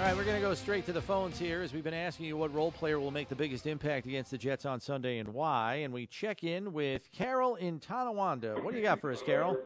[0.00, 2.24] All right, we're going to go straight to the phones here as we've been asking
[2.24, 5.28] you what role player will make the biggest impact against the Jets on Sunday and
[5.28, 5.82] why.
[5.84, 8.54] And we check in with Carol in Tonawanda.
[8.62, 9.58] What do you got for us, Carol?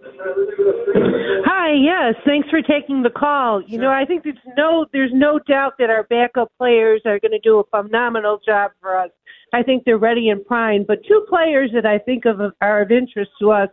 [1.47, 3.62] Hi, yes, thanks for taking the call.
[3.62, 3.83] You Sure.
[3.83, 7.38] know, I think there's no there's no doubt that our backup players are going to
[7.38, 9.10] do a phenomenal job for us.
[9.53, 10.88] I think they're ready and primed.
[10.88, 13.69] But two players that I think of are of interest to us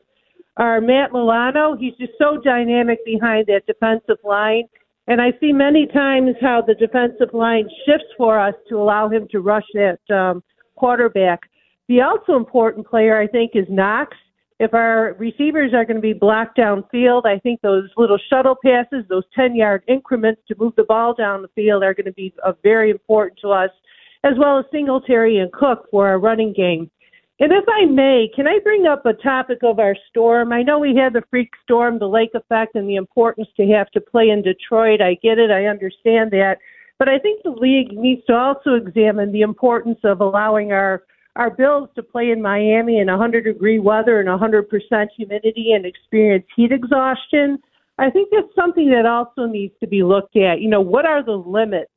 [0.58, 1.76] are Matt Milano.
[1.76, 4.66] He's just so dynamic behind that defensive line.
[5.08, 9.28] And I see many times how the defensive line shifts for us to allow him
[9.32, 10.44] to rush that um,
[10.76, 11.42] quarterback.
[11.88, 14.16] The also important player, I think, is Knox.
[14.60, 19.04] If our receivers are going to be blocked downfield, I think those little shuttle passes,
[19.10, 22.32] those 10 yard increments to move the ball down the field are going to be
[22.46, 23.72] uh, very important to us,
[24.24, 26.92] as well as Singletary and Cook for our running game.
[27.42, 30.54] And if I may, can I bring up a topic of our storm?
[30.54, 33.90] I know we had the freak storm, the lake effect, and the importance to have
[33.92, 35.02] to play in Detroit.
[35.02, 35.50] I get it.
[35.50, 36.58] I understand that.
[37.00, 41.02] But I think the league needs to also examine the importance of allowing our
[41.36, 46.46] our Bills to play in Miami in 100 degree weather and 100% humidity and experience
[46.56, 47.58] heat exhaustion.
[47.98, 50.60] I think that's something that also needs to be looked at.
[50.60, 51.90] You know, what are the limits?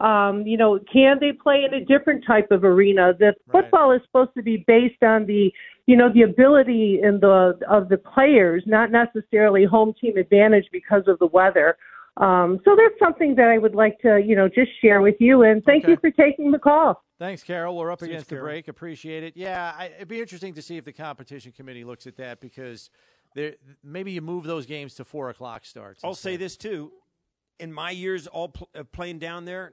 [0.00, 3.12] Um, you know, can they play in a different type of arena?
[3.18, 3.62] The Right.
[3.64, 5.52] football is supposed to be based on the,
[5.86, 11.02] you know, the ability and the of the players, not necessarily home team advantage because
[11.06, 11.76] of the weather.
[12.16, 15.42] Um, so that's something that I would like to, you know, just share with you.
[15.42, 15.92] And thank Okay.
[15.92, 17.02] you for taking the call.
[17.18, 17.76] Thanks, Carol.
[17.76, 18.68] We're up Thanks, against the break.
[18.68, 19.36] Appreciate it.
[19.36, 22.88] Yeah, I, it'd be interesting to see if the competition committee looks at that because
[23.34, 26.02] there maybe you move those games to four o'clock starts.
[26.02, 26.92] I'll say this too:
[27.60, 29.72] in my years all pl- uh, playing down there,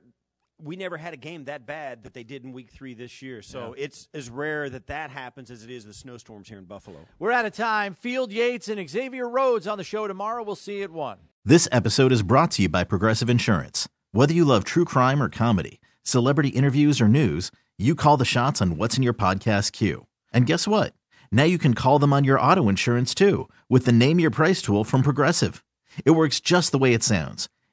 [0.62, 3.42] we never had a game that bad that they did in Week Three this year.
[3.42, 7.00] So it's as rare that that happens as it is the snowstorms here in Buffalo.
[7.20, 7.94] We're out of time.
[7.94, 10.44] Field Yates and Xavier Rhodes on the show tomorrow.
[10.44, 11.18] We'll see you at one.
[11.46, 13.88] This episode is brought to you by Progressive Insurance.
[14.12, 18.62] Whether you love true crime or comedy, celebrity interviews or news, you call the shots
[18.62, 20.08] on what's in your podcast queue.
[20.34, 20.94] And guess what?
[21.32, 24.62] Now you can call them on your auto insurance too with the Name Your Price
[24.62, 25.64] tool from Progressive.
[26.04, 27.48] It works just the way it sounds.